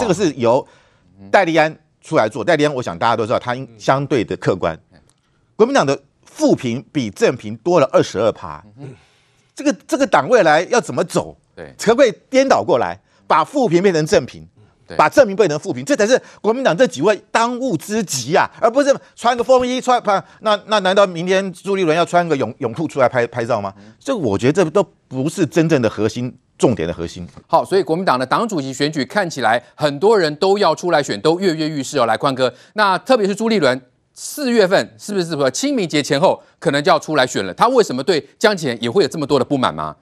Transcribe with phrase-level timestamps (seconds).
[0.00, 0.66] 这个是由
[1.30, 2.44] 戴利安出来做。
[2.44, 4.78] 戴利安，我想大家都知道，他应相对的客观。
[5.56, 8.64] 国民党的负评比正评多了二十二趴。
[9.54, 11.36] 这个这个党未来要怎么走？
[11.54, 14.48] 对，可不可以颠倒过来，把负评变成正评？
[14.98, 20.22] 把正评变成负评，这才是国民党这几位当务之急啊，而不是穿个风衣穿拍。
[20.40, 23.72] 那那难道明天朱立伦要穿个泳泳裤出来拍拍照吗？
[23.98, 27.26] 这我觉得这都不是真正的核心，重点的核心。
[27.46, 32.06] 好，所以国民党的党主席选举看起来很多人都要出来选，都跃跃欲试哦。
[32.06, 33.80] 来，宽哥，那特别是朱立伦，
[34.12, 37.52] 四月份是不是说清明节前后可能就要出来选了？
[37.52, 39.96] 他为什么对江启臣也会有这么多的不满吗？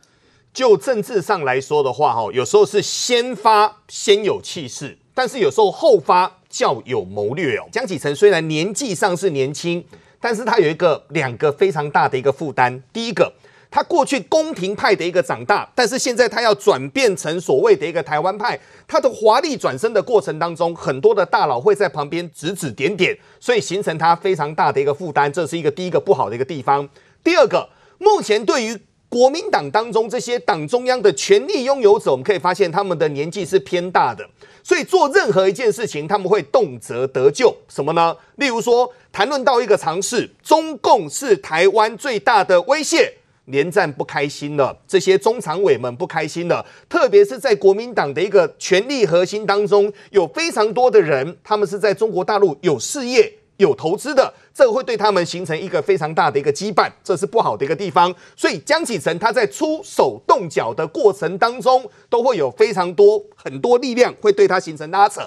[0.52, 7.66] 就政治上来说的话，哈，有时候是先发先有气势，但是有时候后发较有谋略哦。
[7.72, 9.82] 江启臣虽然年纪上是年轻，
[10.20, 12.82] 但是他有一个两个非常大的一个负担。
[12.92, 13.32] 第一个，
[13.72, 26.86] 他过去宫廷派的一个长大，但是现在他要转变成所谓的一个台湾派，他的华丽转身的过程当中，很多的大佬会在旁边指指点点，所以形成他非常大的一个负担，这是一个第一个不好的一个地方。
[27.24, 34.28] 第二个，目前对于国民党当中这些党中央的权力拥有者，我们可以发现他们的年纪是偏大的，
[34.62, 37.56] 所以做任何一件事情，他们会动辄得咎。
[37.68, 38.14] 什么呢？
[38.36, 43.12] 例如说，谈论到一个尝试，中共是台湾最大的威胁，
[43.52, 53.34] 连战不开心了，这些中常委们不开心了，特别是在国民党的一个权力核心当中，有非常多的人，他们是在中国大陆有事业。
[53.58, 58.12] 有投资的，这个会对他们形成一个非常大的一个羁绊，这是不好的一个地方。
[58.34, 65.20] 所以江启臣他在出手动脚的过程当中，都会有非常多很多力量会对他形成拉扯。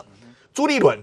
[0.53, 0.99] 朱立伦，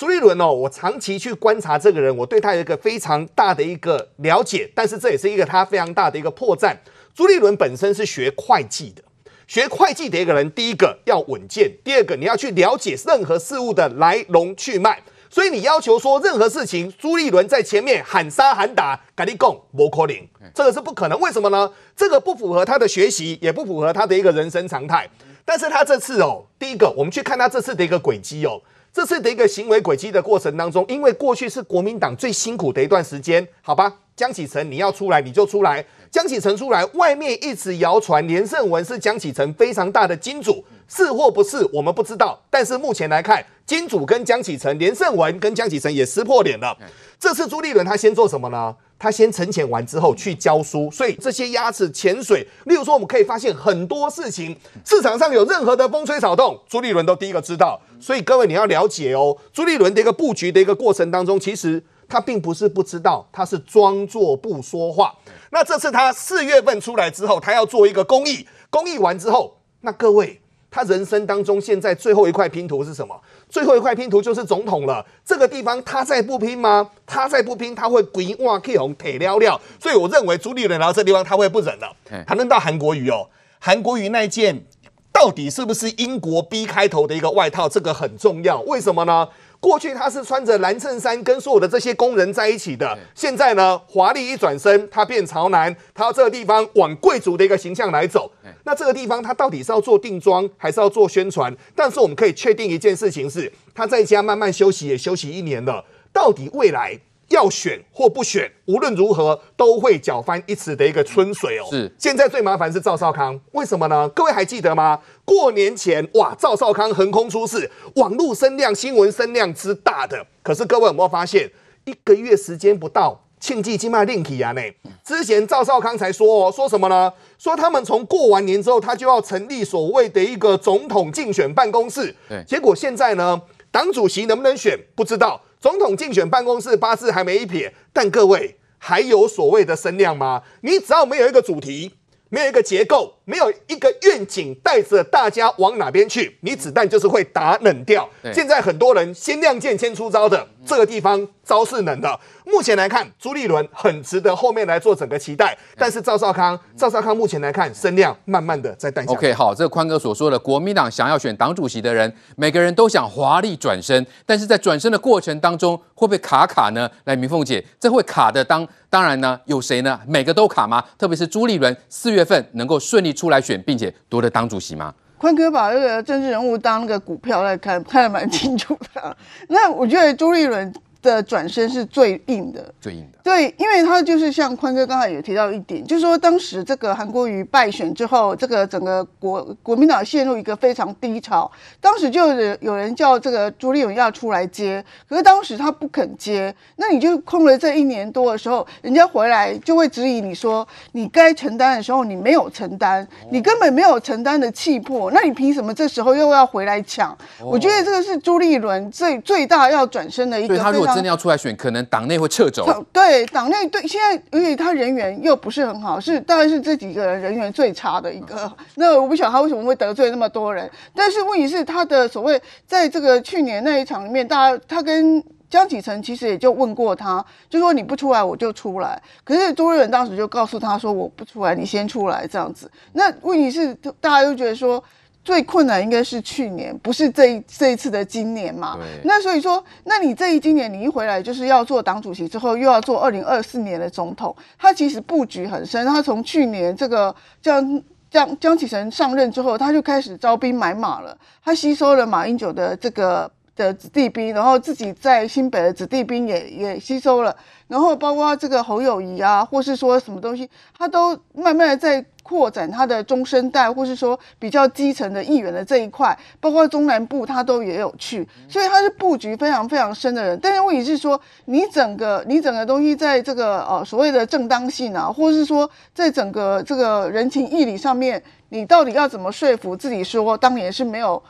[0.00, 6.74] 朱立伦哦，我长期去观察这个人，我对他有一个非常大的一个了解，但是这也是一个他非常大的一个破绽。
[7.14, 9.02] 朱立伦本身是学会计的，
[9.46, 15.02] 学会计的一个人，第一个要稳健，第二个你要去了解任何事物的来龙去脉。
[15.28, 20.16] 所以你要求说任何事情，朱立伦在前面喊杀喊打，赶紧讲，不可能，
[20.54, 21.20] 这个是不可能。
[21.20, 21.70] 为什么呢？
[21.94, 25.06] 这个不符合他的学习，也不符合他的一个人生常态。
[25.44, 28.62] 但是他这次哦，第一个，我们去看他这次的一个轨迹哦，
[28.92, 33.94] 这次的一个行为轨迹的过程当中，因为过去是国民党最辛苦的一段时间，好吧？
[34.16, 40.64] 江启臣你要出来你就出来，江启臣出来，外面一直谣传连胜文是江启臣非常大的金主。
[40.92, 42.38] 是或不是，我们不知道。
[42.50, 46.76] 但是目前来看，金主跟江启臣、连胜文跟江启臣也撕破脸了。
[47.18, 48.74] 这次朱立伦他先做什么呢？
[48.98, 52.46] 他先沉潜完之后去教书，所以这些鸭子潜水。
[52.64, 57.80] 例如说，我们可以发现很多事情，市场上有任何的风吹草动，朱立伦都第一个知道。
[58.00, 65.14] 所以各位你要了解哦，朱立伦的一个布局的一个过程当中，其实他并不是不知道，他是装作不说话。
[65.50, 70.39] 那这次他四月份出来之后，他要做一个公益，公益完之后，那各位。
[70.70, 73.20] 他人生当中现在最后一块拼图是什么？
[73.48, 75.04] 最后一块拼图就是总统了。
[75.24, 76.88] 这个地方他再不拼吗？
[77.04, 79.60] 他再不拼，他会鬼哇 K 红铁撩撩。
[79.80, 81.96] 所以我认为朱立伦来到这地方他会不忍了。
[82.26, 83.28] 谈论到韩国瑜哦，
[83.58, 84.64] 韩国瑜那件
[85.12, 87.68] 到底是不是英国 B 开头的一个外套？
[87.68, 88.60] 这个很重要。
[88.60, 89.28] 为什么呢？
[89.60, 98.32] 过去他是穿着蓝衬衫跟所有的这些工人在一起的，现在呢，华丽一转身，他变朝南，他要这个地方往贵族的一个形象来走。
[98.64, 101.54] 那这个地方他到底是要做定妆还是要做宣传？
[101.74, 106.98] 但是我们可以确定一件事情是，他在家慢慢休息也休息一年了，到底未来？
[107.30, 111.66] 要选或不选，无论如何都会搅翻一池的一个春水哦。
[111.70, 114.08] 是，现在最麻烦是赵少康，为什么呢？
[114.10, 115.00] 各位还记得吗？
[115.24, 120.26] 过年前哇，赵少康横空出世，网络声量、新闻声量之大的。
[120.42, 121.50] 可是各位有没有发现，
[121.84, 124.60] 一个月时间不到，庆忌金马令起啊呢？
[125.04, 127.12] 之前赵少康才说哦，说什么呢？
[127.38, 132.12] 说他们从过完年之后，他就要成立所谓的一个总统竞选办公室。
[132.28, 133.40] 对，结果现在呢，
[133.70, 135.40] 党主席能不能选，不知道。
[135.60, 140.42] 总统竞选办公室八字还没一撇，但各位还有所谓的声量吗？
[140.62, 141.92] 你只要没有一个主题，
[142.30, 148.08] 没有一个结构，没有一个愿景，带着大家往哪边去，你子弹就是会打冷掉。
[148.32, 152.18] 现在很多人先亮剑先出招的，这个地方招是冷的。
[152.44, 159.12] 目前来看，朱立伦很值得后面来做整个期待，但是赵少康，赵少康目前来看声量慢慢的在淡下。
[159.12, 166.90] OK，好，这个宽哥所说的国民党想要选党主席的人，每个人都想华丽转身，但是在转身的过程当中会不会卡卡呢？
[167.04, 170.00] 来，明凤姐，这会卡的当当然呢，有谁呢？
[170.06, 170.84] 每个都卡吗？
[170.98, 174.92] 特别是朱立伦四月份能够顺利出来选，并且夺得党主席吗？
[175.20, 179.14] 坤哥把这个政治人物当那个股票来看，看得蛮清楚的。
[179.48, 180.72] 那我觉得朱立伦。
[181.02, 183.18] 的转身是最硬的，最硬的。
[183.22, 191.50] 对，因为他就是像宽哥刚才也提到一点，就是说当时这个韩国瑜败选之后，这个整个国国民党陷入一个非常低潮，
[191.80, 207.16] 当时就有人叫这个朱立伦要出来接，可是当时他不肯接，那你就空了这一年多的时候，人家回来就会质疑你说，你该承担的时候你没有承担，你根本没有承担的气魄，那你凭什么这时候又要回来抢？
[207.38, 210.58] 我觉得这个是朱立伦最最大要转身的一个。
[210.94, 212.84] 真的要出来选，可能党内会撤走。
[212.92, 218.50] 对，党内对现在，因为他人缘又不是很好，是大概是这几个人人缘最差的一个。
[218.76, 229.00] 那我不晓得他为什么会得罪那么多人，但是问题是他的所谓在这个去年那一场里面，大家他跟江启臣其实也就问过他，就说你不出来我就出来。
[229.24, 232.70] 可是朱立伦当时就告诉他说我不出来，你先出来这样子。
[232.92, 234.82] 那问题是大家都觉得说。
[235.22, 238.78] 最困难应该是去年，不是这一这一次的今年嘛？
[239.04, 245.84] 那所以说，那你这一今年你一回来就是要做党主席之后，又要做二零二四年的总统，他其实布局很深。
[245.86, 251.16] 他从去年这个江江江启臣上任之后，他就开始招兵买马了。
[251.44, 257.34] 他吸收了马英九的这个的子弟兵，然后自己在新北的子弟兵也也吸收了，
[257.68, 262.04] 然后包括这个侯友宜啊，或是说什么东西，他都慢慢的在。
[262.22, 270.38] 扩展他的中生代，或是说比较基层的议员的这一块，包括中南部，他都也有去，所以他是布局非常非常深的人。
[270.40, 281.20] 但是问题是说，你整个你整个东西在这个呃所谓的正当性啊，或是说在整个这个人情义理上面，你到底要怎么说服自己说，当年是没有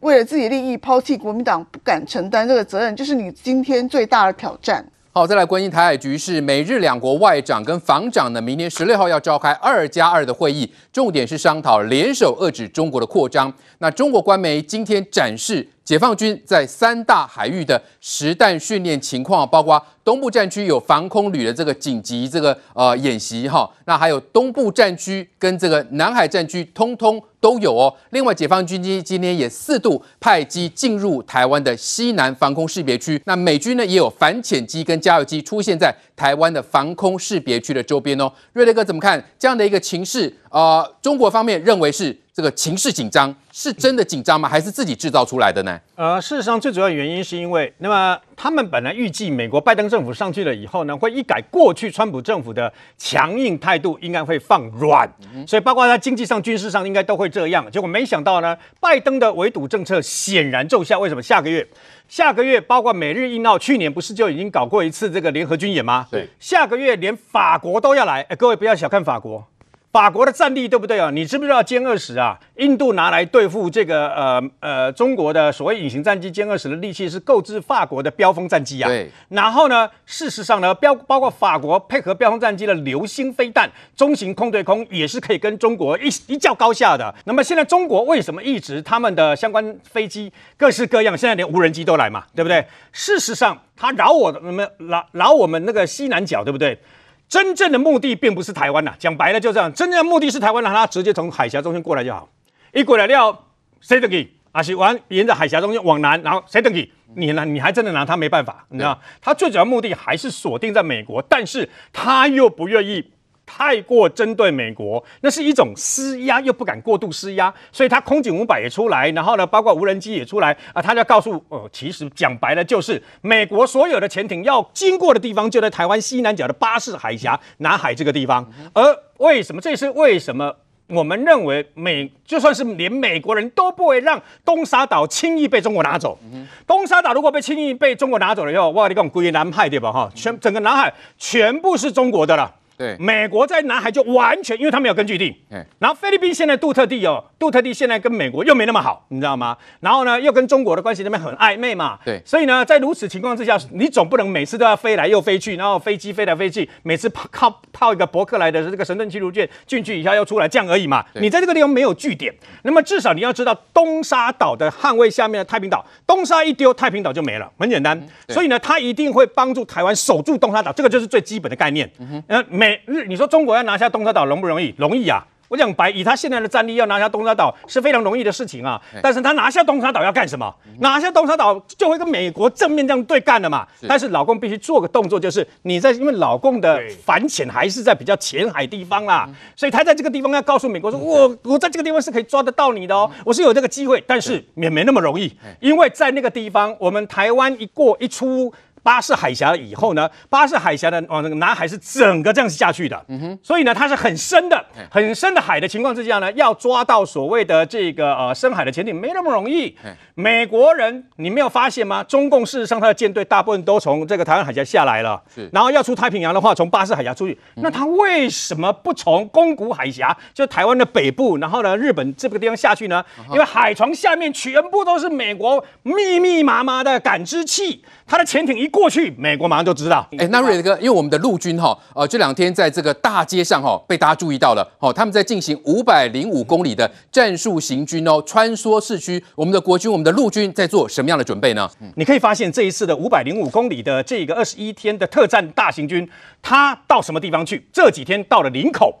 [0.00, 4.84] 为了自己利益抛弃国民党，不敢承担这个责任，就是你今天最大的挑战。
[5.12, 13.52] 好，再来关心台海局势，美日两国外长跟防长呢，明天十六号要召开二加二的会议，重点是商讨联手遏制中国的扩张。
[13.78, 15.68] 那中国官媒今天展示。
[15.88, 27.96] 解放军在三大海域的实弹训练情况，包括东部战区有防空旅的这个紧急这个呃演习哈，那还有东部战区跟这个南海战区通通都有哦。
[28.10, 38.30] 另外，解放军今今天也四度派机进入台湾的西南防空识别区，那美军呢也有反潜机跟加油机出现在台湾的防空识别区的周边哦。
[38.52, 40.36] 瑞雷哥怎么看这样的一个情势？
[40.50, 42.14] 呃，中国方面认为是。
[42.38, 44.48] 这个情势紧张是真的紧张吗？
[44.48, 45.76] 还是自己制造出来的呢？
[45.96, 55.10] 呃，事实上，最主要原因是因为，那么他们本来预计美国拜登政府上去了以后呢，会一改过去川普政府的强硬态度，应该会放软，
[55.48, 57.68] 所以包括在经济上、军事上应该都会这样。
[57.72, 61.00] 结果没想到呢，拜登的围堵政策显然奏效。
[61.00, 61.20] 为什么？
[61.20, 61.66] 下个月，
[62.08, 66.06] 下个月包括美日印澳，去年不是就已经搞过一次这个联合军演吗？
[66.08, 68.22] 对，下个月连法国都要来。
[68.28, 69.44] 哎，各位不要小看法国。
[69.90, 71.10] 法国的战力对不对啊？
[71.10, 72.38] 你知不知道歼二十啊？
[72.56, 78.88] 印度拿来对付这个呃呃中国的所谓隐形战机歼二十的利器是购置法国的飙风战机啊。
[78.88, 79.10] 对。
[79.30, 87.14] 然后呢，事实上呢，标包括法国配合标风战机的流星飞弹，中型空对空也是可以跟中国一一较高下的。
[87.24, 92.24] 那么现在中国为什么一直他们的相关飞机各式各样，现在连无人机都来嘛？
[92.36, 92.62] 对不对？
[92.92, 96.78] 事实上，他扰我的，那么扰扰我们那个西南角，对不对？
[97.28, 99.72] 真正的目的并不是台湾呐，讲白了就这样。
[99.72, 102.28] 真正的目的是台湾，让他直接从海峡中心过来就好。
[102.72, 103.44] 一过来了，
[103.80, 104.28] 谁等你？
[104.52, 106.90] 啊，是往沿着海峡中心往南，然后谁等你？
[107.14, 107.44] 你呢？
[107.44, 108.98] 你还真的拿他没办法，你知道？
[109.20, 113.10] 他最主要目的还是锁定在美国，但是他又不愿意。
[113.50, 128.84] 太过针对美国，那是一种施压，又不敢过度施压，所以他空警五百也出来，然后呢，包括无人机也出来啊，他就告诉哦、其实讲白了就是美国所有的潜艇要经过的地方就在台湾西南角的巴士海峡南海这个地方，而
[129.16, 130.54] 为什么这是为什么？
[130.90, 136.18] 我们认为美就算是连美国人都不会让东沙岛轻易被中国拿走，
[136.66, 139.92] 东沙岛如果被轻易被中国拿走了以后，哇，你讲归南海对吧？
[139.92, 142.54] 哈，全整个南海全部是中国的了。
[142.78, 145.36] 对，美国在南海就完全，因为他没有根据地。
[145.50, 149.56] 对，然后菲律宾现在杜特地哦，杜特地现在跟美国又没那么好，你知道吗？
[149.80, 151.98] 然后呢，又跟中国的关系那边很暧昧嘛。
[152.04, 161.04] 对，所以呢，在如此情况之下，你总不能每次都要飞来又飞去，然后飞机飞来飞去，每次靠靠一个伯克莱的这个神盾驱逐舰进去一下又出来这样而已嘛。
[161.14, 162.32] 你在这个地方没有据点，
[162.62, 168.00] 那么至少你要知道东沙岛的捍卫下面的太平岛，东沙一丢，太平岛就没了，很简单。
[168.28, 171.90] 所以呢，他一定会帮助台湾守住东沙岛，这个就是最基本的概念。
[171.98, 172.67] 嗯哼，美。
[172.86, 174.74] 日，你说中国要拿下东沙岛容不容易？
[174.76, 175.24] 容易啊！
[175.48, 178.78] 我讲白，以他现在的战力，要拿下东沙岛是非常容易的事情啊。
[179.02, 180.54] 但是他拿下东沙岛要干什么？
[180.80, 183.66] 拿下东沙岛就会跟美国正面这样对干了嘛。
[183.88, 198.52] 但是老共必须做个动作，就是你在，因为老共的反潜还是在比较浅海地方啦，所以他在这个地方要告诉美国说，我我在这个地方是可以抓得到你的哦，我是有这个机会，但是也没那么容易，因为在那个地方，我们台湾一过一出。
[198.88, 209.76] 巴士海峡以后呢，巴士海峡的往那个南海是整个这样子下去的，嗯哼，所以呢，它是很深的，很深的海的情况之下呢，要抓到所谓的这个呃深海的潜艇没那么容易。
[210.14, 212.02] 美国人，你没有发现吗？
[212.02, 223.04] 中共事实上他的舰队大部分都从这个台湾海峡下来了，是，然后要出太平洋的话，从巴士海峡出去，那他为什么不从宫古海峡，就台湾的北部，然后呢，日本这个地方下去呢？
[223.30, 230.06] 因为海床下面全部都是美国密密麻麻的感知器，它的潜艇一过去，美国马上就知道。
[230.16, 239.22] 哎，那瑞德哥，因为我们的陆军哈，呃，这两天在这个大街上哈，被大家注意到了，哦，他们在进行五百零五公里的战术行军哦，穿梭市区。
[239.34, 241.68] 我们的国军，我们的陆军在做什么样的准备呢？
[241.96, 246.08] 你可以发现这一次的五百零五公里的这个二十一天的特战大行军，
[246.40, 247.66] 他到什么地方去？
[247.72, 248.94] 这几天到了林口。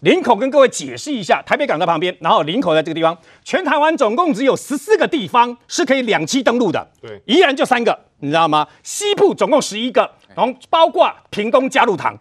[0.00, 8.66] 林口跟各位解释一下，台北港在旁边，然后林口在这个地方，全台湾总共只有十四个地方是可以两栖登陆的，对，宜兰就三个，你知道吗？
[8.84, 12.16] 西部总共十一个，然后包括屏东佳鹿港，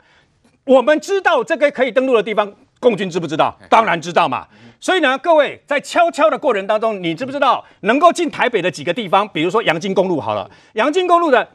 [0.66, 3.56] 我们知道这个可以登陆的地方，共军知不知道？
[3.70, 4.48] 当然知道嘛。
[4.80, 9.28] 所以呢，各位在悄悄的过程当中，你知不知道能够进台北的几个地方？
[9.28, 11.48] 比如说阳金公路好了，阳金公路的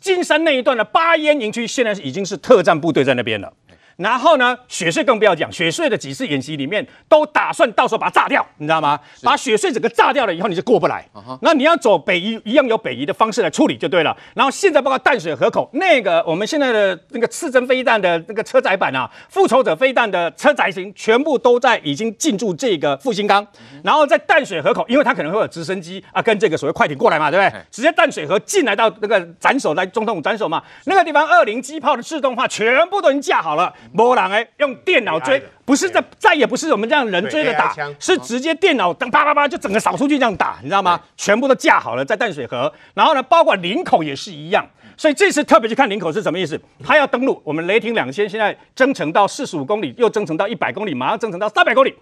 [0.00, 3.52] 金山那一段的八烟营区，现在已经是特战部队在那边了。
[3.98, 8.98] 然后呢，雪穗更不要讲，雪穗的几次演习里面都打算到时候把它炸掉，你知道吗？
[9.24, 11.04] 把雪穗整个炸掉了以后，你就过不来。
[11.12, 11.38] Uh huh.
[11.42, 14.16] 那你要走北移，一样有北移的方式来处理就对了。
[14.34, 23.44] 然后现在包括淡水河口那个，我们现在的那个刺针飞弹的那个车载版啊，复仇者飞弹的车载型，全部都在已经进驻这个复兴港。
[23.44, 23.80] Uh huh.
[23.82, 27.66] 然后在淡水河口，因为它可能会有直升机啊，跟这个所谓快艇过来嘛，对不对？Uh huh.
[27.72, 34.68] 直接淡水河进来到那个斩首来总统斩首嘛，那个地方二零机炮的自动化全部都已经架好了，没人哎用。
[34.68, 41.00] 用电脑追，不是这再也不是我们这样人追着打，是直接电脑等啪啪啪就整个扫出去这样打，你知道吗？
[41.16, 44.62] 全部都架好了在淡水河，然后呢，包括林口也是一样，
[44.94, 46.60] 所以这次特别去看林口是什么意思？
[46.84, 51.94] 他要登陆，我们雷霆两千现在增程到四十五公里，又增程到一百公里，马上增程到三百公里。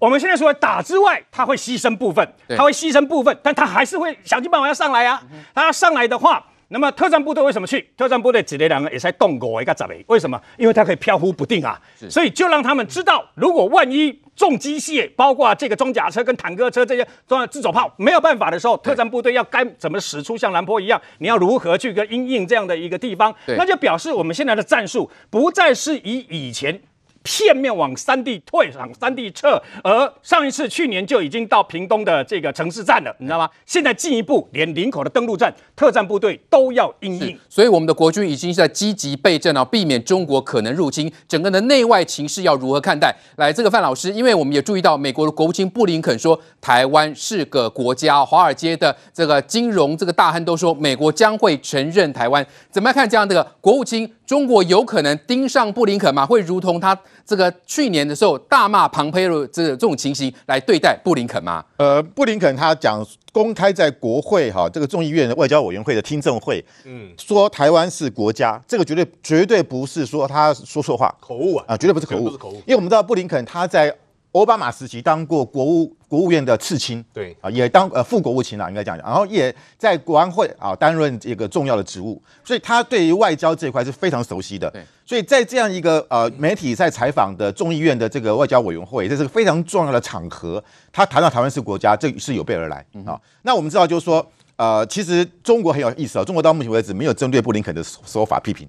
[0.00, 5.22] 我们现在除了打之外，他会牺牲部分，他会牺牲部分，但他还是会想尽办法要上来啊。
[5.54, 6.44] 他要上来的话。
[6.70, 7.88] 那么特战部队为什么去？
[7.96, 10.38] 特战部队指的两个也才动过一个杂为什么？
[10.58, 23.34] 因为它可以飘忽不定啊，所以就让他们知道，如果万一重机械，包括这个装甲车跟坦克车这些装自走炮没有办法的时候，特战部队要该怎么使出像兰坡一样，你要如何去跟因应这样的一个地方？
[23.46, 26.80] 那就表示我们现在的战术不再是以以前。
[27.28, 33.46] 片面往山地退，往山地撤，而上一次去年就已经到屏东的这个城市站了，你知道吗？
[33.66, 41.12] 现在进一步连林口的登陆站，特战部队都要因应，所以我们的国军已经在积极备战了，避免中国可能入侵。
[41.28, 43.14] 整个的内外情势要如何看待？
[43.36, 52.46] 来，这个范老师，因为我们也注意到美国的国务卿布林肯说，台湾是个国家，华尔街的这个金融这个大亨都说，美国将会承认台湾。
[52.70, 54.10] 怎么样看这样的国务卿？
[54.24, 56.26] 中国有可能盯上布林肯吗？
[56.26, 56.94] 会如同他
[57.28, 61.62] 这个去年的时候大骂庞培洛这这种情形来对待布林肯吗？
[61.76, 72.30] 呃，布林肯他讲公开在国会哈这个众议院的外交委员会的听证会，嗯，说台湾是国家，这个绝对绝对不是说他说错话，口误啊啊，绝对不是口误，
[72.66, 73.94] 因为我们知道布林肯他在。
[74.32, 77.36] 奥巴马时期当过国务国务院的次卿，对。
[77.40, 84.70] 啊，也当呃副国务卿了，应该讲讲，然后也在国安会啊担任一个重要的职务，所以他对于外交这一块是非常熟悉的。
[84.70, 92.84] 对，所以在这样一个呃媒体在采访的众议院的这个外交委员会，这是个非常重要的场合，他谈到台湾是国家，这是有备而来。
[93.06, 93.18] 啊。
[93.42, 94.24] 那我们知道就是说，
[94.56, 98.68] 呃，其实中国很有意思啊，中国到目前为止没有针对布林肯的说法批评，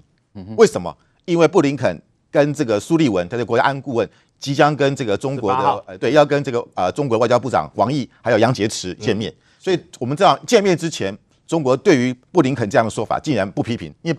[0.56, 0.96] 为什么？
[1.26, 2.00] 因为布林肯
[2.30, 4.08] 跟这个苏利文，他的国家安顾问。
[4.40, 11.14] 即将跟这个中国的呃对，要跟这个呃中国外交部长王毅还有杨洁篪见面，所以我们知道见面之前，
[11.46, 14.16] 中国对于布林肯这样的说法竟然不批评，因为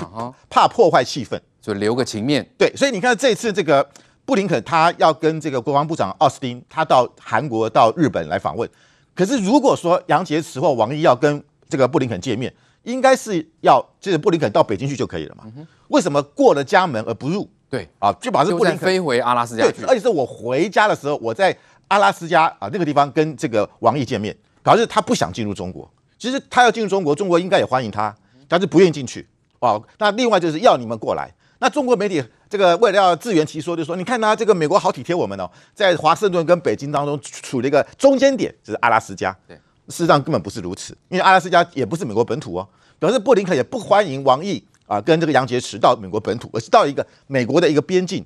[0.47, 2.47] 怕破坏气氛，就留个情面。
[2.55, 3.89] 对，所以你看这次这个
[4.23, 8.69] 布林肯他要跟这个国防部长奥斯汀，他到韩国到日本来访问，
[9.15, 12.53] 可是如果说杨洁篪或王毅要跟这个布林肯见面，
[12.83, 15.45] 应该是要就是布林肯到北京去就可以了嘛？
[15.87, 17.49] 为什么过了家门而不入？
[17.71, 25.89] 对啊，就把这布林肯飞回阿拉斯加去，而且是我回家的时候，我在阿拉斯加啊那个地方跟这个王毅见面，表示他不想进入中国。
[26.19, 28.13] 其实他要进入中国，中国应该也欢迎他，
[28.49, 29.25] 但是不愿意进去。
[29.59, 31.33] 哦，那另外就是要你们过来。
[31.59, 39.33] 那中国媒体这个为了要自圆其说，就说你看他这个美国好体贴我们哦，在华盛顿跟北京当中处了一个中间点，就是阿拉斯加。
[39.47, 39.55] 对，
[39.87, 42.67] 事实上根本不是如此，因为阿拉斯加也不是美国本土哦，
[42.99, 44.61] 表示布林肯也不欢迎王毅。
[44.91, 48.21] 啊，跟这个杨洁篪到美国本土，而是到一个美国的一个边境，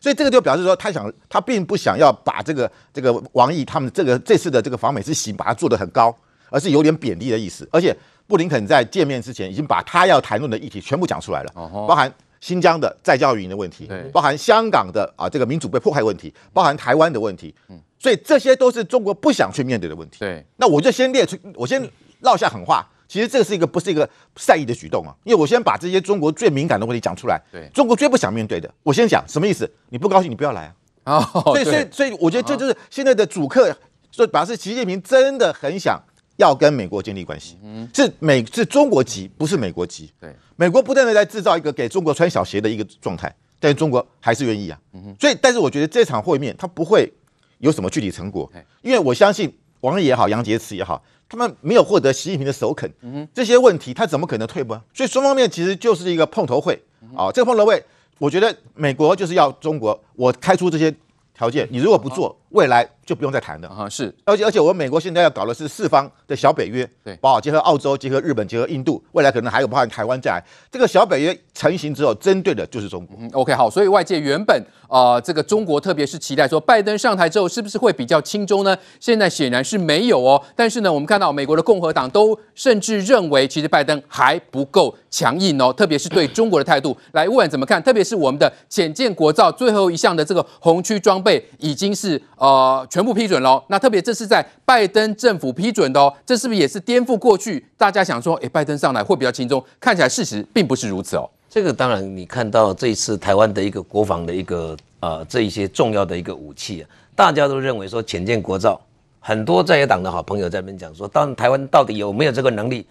[0.00, 6.16] 所以这个就表示说，他想他并不想要把这个这个王毅他们这个这次的这个访美之行把它做得很高，
[6.50, 7.68] 而是有点贬低的意思。
[7.72, 7.92] 而且
[8.28, 12.08] 布林肯在见面之前已经把他要谈论的议题全部讲出来了，包含
[12.40, 17.52] 新疆的再教育营的问题，包含香港的啊这个民主被迫害问题，包含台湾的问题，
[17.98, 20.18] 所以这些都是中国不想去面对的问题。
[20.20, 21.82] 对，那我就先列出，我先
[22.20, 22.88] 撂下狠话。
[23.06, 27.40] 其实这个是一个不是一个善意的举动啊，因为我先把这些中国最敏感的问题讲出来。
[27.52, 29.70] 对，中国最不想面对的，我先讲什么意思？
[29.90, 30.72] 你不高兴，你不要来
[31.04, 31.18] 啊。
[31.34, 33.76] 哦，所以所以所以，我觉得这就是现在的主客，
[34.10, 36.02] 就表示习近平真的很想
[36.36, 37.58] 要跟美国建立关系。
[37.62, 40.10] 嗯，是美是中国急，不是美国急。
[40.18, 44.78] 对，美国不断的在制造一个给中国穿小鞋的一个状态，但是中国还是愿意啊。
[44.94, 47.12] 嗯，所以但是我觉得这场会面他不会
[47.58, 48.50] 有什么具体成果，
[48.82, 51.04] 因为我相信王毅也好，杨洁篪也好。
[51.28, 52.90] 他们没有获得习近平的首肯，
[53.32, 54.78] 这些问题他怎么可能退步？
[54.92, 56.80] 所以双方面其实就是一个碰头会
[57.16, 57.30] 啊。
[57.32, 57.82] 这个碰头会，
[58.18, 60.94] 我觉得美国就是要中国，我开出这些
[61.34, 63.88] 条件，你如果不做，未来就不用再谈了啊。
[63.88, 73.16] 是，而且而且我们美国现在要搞的是四方的小北约，对，包括结合澳洲、结合日本、结合印度，未来可能还有包含台湾在这个小北约成型之后，针对的就是中国。
[73.20, 74.64] 嗯，OK，好，所以外界原本。
[74.86, 78.76] 啊、呃，这个中国特别是期待说，拜登上台之后是不是会比较轻松呢？
[79.00, 80.40] 现在显然是没有哦。
[80.54, 86.96] 但是呢，我们看到美国的共和党都甚至认为，其实拜登还不够强硬哦，特别是对中国的态度。
[87.10, 87.82] 来，问怎么看？
[87.82, 93.62] 特别是我们的潜舰国造最后一项的这个红区装备已经是呃呃全部批准喽。
[93.68, 99.64] 那特别这是在拜登政府批准的哦，这是不是也是颠覆过去大家想说，诶，拜登上来会比较轻松？
[99.80, 101.28] 看起来事实并不是如此哦。
[101.48, 106.84] 这个当然，你看到这一次台湾的一个国防的一个呃这一些重要的一个武器啊，
[107.14, 108.80] 大家都认为说潜舰国造，
[109.20, 112.86] 很多在野党的好朋友在那边讲说，当台湾到底有没有这个能力？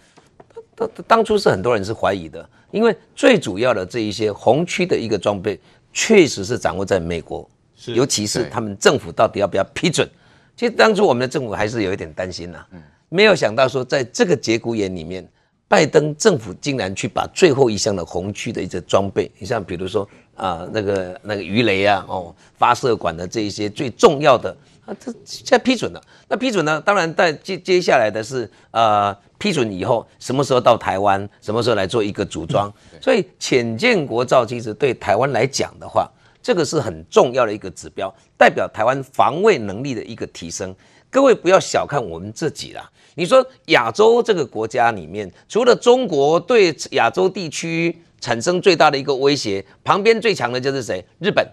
[0.74, 5.60] 当当初是很多人是怀疑的，因为最主要的这一些红区的一个装备，
[5.92, 7.48] 确实是掌握在美国，
[7.86, 10.08] 尤其是他们政府到底要不要批准？
[10.56, 12.64] 其实当初我们的政府还是有一点担心呐，
[13.08, 15.26] 没有想到说在这个节骨眼里面。
[15.66, 26.00] 拜登政府竟然去把最后一项的红区的一些装备，你像比如说啊、呃，那个那个鱼雷啊，哦，发射管的这一些最重要的啊，这现在批准了。
[26.28, 26.80] 那批准呢？
[26.84, 32.72] 当然在接接下来的是呃批准以后，什么时候到台湾，什么时候来做一个组装。
[33.00, 36.08] 所以浅见国造其实对台湾来讲的话，
[36.44, 40.76] 这个是很重要的一个指标，代表台湾防卫能力的一个提升。
[41.08, 42.90] 各位不要小看我们自己啦。
[43.14, 51.02] 你说亚洲这个国家里面，除了中国对亚洲地区产生最大的一个威胁，旁边最强的就是谁？
[51.18, 51.48] 日本。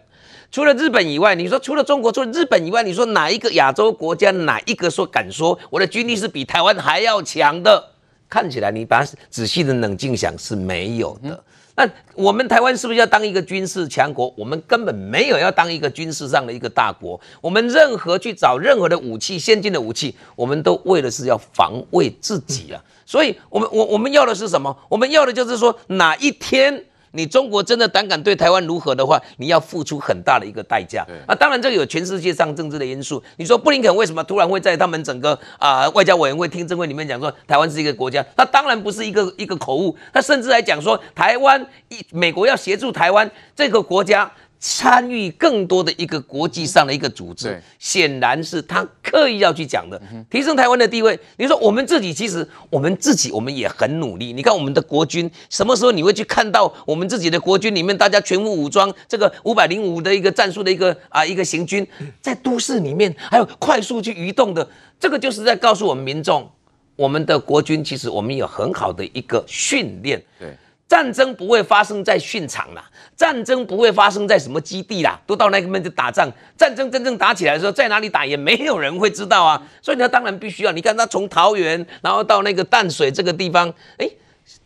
[0.51, 7.91] 除了日本以外，你说除了中国，除了日本以外，你说哪一个亚洲国家，哪一个说敢说我的军力是比台湾还要强的？
[8.31, 11.43] 看起来你把它仔细的冷静想是没有的。
[11.75, 14.33] 那我们台湾是不是要当一个军事强国？
[14.37, 17.19] 我们根本没有要当一个军事上的一个大国。
[17.41, 22.81] 我们任何去找任何的武器，先进的武器，我们都为的是要防卫自己啊。
[23.05, 24.75] 所以，我们我我们要的是什么？
[24.87, 26.85] 我们要的就是说，哪一天。
[27.11, 31.05] 你中国真的胆敢对台湾如何的话，你要付出很大的一个代价。
[31.27, 33.21] 那，当然这个有全世界上政治的因素。
[33.37, 38.25] 你说布林肯为什么突然会在他们整个啊、呃、外交委员会听证会里面讲说台湾是一个国家？
[38.35, 44.31] 他当然不是一个一个口误，他甚至还讲说台湾一美国要协助台湾这个国家。
[44.63, 51.19] 参与更多的一个国际上的一个组织，显然是他刻意要去讲的，提升台湾的地位。
[51.37, 54.31] 你说我们自己，其实我们自己我们也很努力。
[54.33, 61.85] 你看我们的国军，什么时候你会去看到我们自己的国军里面大家全副武装，这个五百零五的一个战术的一个啊一个行军，
[62.21, 64.69] 在都市里面还有快速去移动的，
[64.99, 66.47] 这个就是在告诉我们民众，
[66.95, 70.23] 我们的国军其实我们有很好的一个训练。
[70.39, 70.55] 对。
[70.91, 72.83] 战争不会发生在训场啦，
[73.15, 76.29] 战争不会发生在什么基地啦，都到那个面去打仗。
[76.57, 79.65] 战争真正打起来的时候，在哪里打也没有人会知道啊。
[79.81, 84.09] 所以他当然必须要，你看他从桃园，然后到那个淡水这个地方，哎，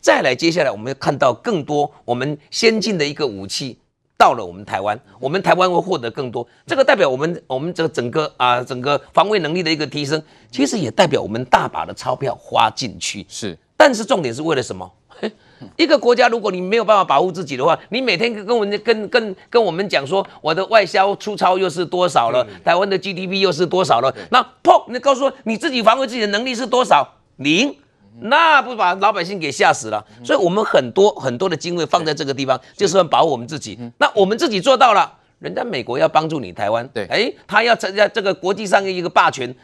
[0.00, 3.78] 再来接下来我们要看到更多我们先进的一个武器
[4.18, 6.44] 到了我们台湾，我们台湾会获得更多。
[6.66, 13.24] 这个代表我们我们这个整个啊整个防卫能力的一个提升，其实也代表我们大把的钞票花进去。
[13.28, 14.90] 是，但是重点是为了什么？
[15.76, 27.08] 一个国家，如果你没有办法保护自己的话，你每天跟我们跟跟跟我们讲说，我的外销出超又是多少了，台湾的 GDP 又是多少了，那砰，你告诉我你自己防卫自己的能力是多少？
[27.36, 27.74] 零，
[28.20, 30.04] 那不把老百姓给吓死了？
[30.22, 33.78] 所以，我们很多很多的经费放在这个地方，就是要保护我们自己。
[33.96, 39.54] 那我们自己做到了，人家美国要帮助你台湾，对，哎，他要参加这个国际上的一个霸权。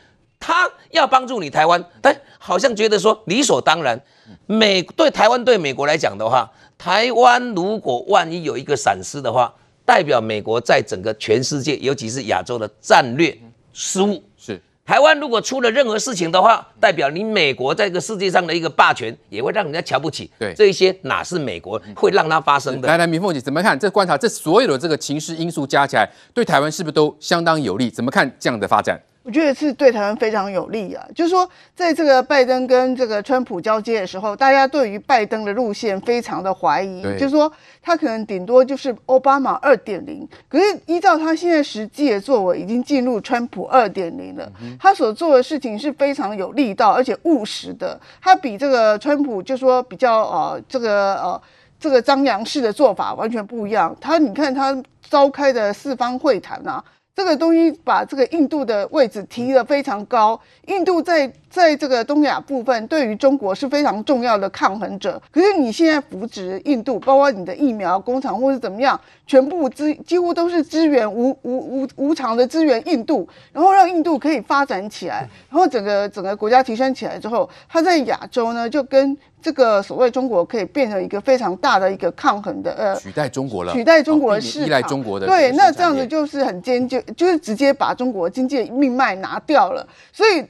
[0.42, 3.98] 他要帮助你台湾，但好像觉得说理所当然。
[4.46, 13.38] 美对台湾对美国来讲的话，台湾如果万一有一个闪失的话，代表美国在整个全世界，尤其是亚洲的战略
[13.72, 14.20] 失误。
[14.37, 20.28] 是，台湾如果出了任何事情的话，代表你美国在这个世界上的一个霸权，也会让人家瞧不起。
[20.40, 22.88] 对，这一些哪是美国会让它发生的？
[22.88, 23.78] 来来，明凤姐怎么看？
[23.78, 27.88] 这观察，这所有的这个情势因素加起来，对台湾是不是都相当有利？
[27.88, 29.00] 怎么看这样的发展？
[29.24, 31.06] 我觉得是对台湾非常有利啊！
[31.14, 44.50] 就是说，在这个拜登跟这个川普交接的时候，大家对于拜登的路线非常的怀疑，就是说他可能顶多就是奥巴马二点零，可是依照他现在实际的作为，已经进入川普二点零了。
[44.80, 47.98] 他所做的事情是非常有力道，而且务实的。
[48.20, 51.40] 他比这个川普就说比较呃这个呃
[51.78, 53.96] 这个张扬式的做法完全不一样。
[54.00, 54.76] 他你看他
[55.08, 56.82] 召开的四方会谈啊。
[57.14, 65.20] 这个东西把这个印度的位置提得非常高，印度在在这个东亚部分对于中国是非常重要的抗衡者。
[65.31, 79.16] 可是你现在扶植印度，包括你的疫苗工厂或是怎么样，全部资几乎都是资源无无无无偿的支援印度，然后让印度可以发展起来，然后整个整个国家提升起来之后，它在亚洲呢就跟。
[79.42, 89.85] 这个所谓中国可以变成一个非常大的一个抗衡的呃，取代中国了，取代中国的市场，依赖中国的对，那这样子就是很坚决，就是直接把中国经济命脉拿掉了。
[90.12, 90.44] 所以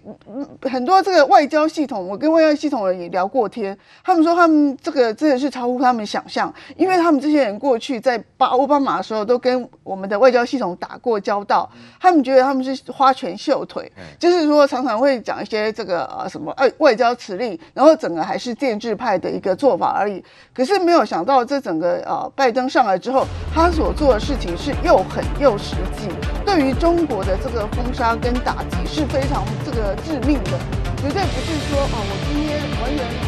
[0.69, 18.79] 很多这个外交系统，我跟外交系统人也聊过天，他们说他们这个真的是超乎他们想象，因为他们这些人过去在巴奥巴马的时候都跟我们的外交系统打过交道，他们觉得他们是花拳绣腿，就是说常常会讲一些这个呃什么外外交辞令，然后整个还是电。
[18.83, 20.21] 制派的一个做法而已，
[20.53, 26.09] 可是没有想到，这整个呃拜登上来之后，他所做的事情是又狠又实际，
[26.45, 30.59] 对于中国的这个封杀跟打击是非常这个致命的，
[30.97, 33.22] 绝对不是说哦，我今天完全。